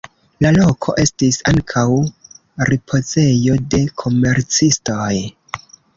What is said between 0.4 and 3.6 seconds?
La loko estis ankaŭ ripozejo